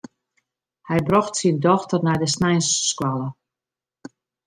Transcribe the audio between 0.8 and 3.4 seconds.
Hy brocht syn dochter nei de sneinsskoalle.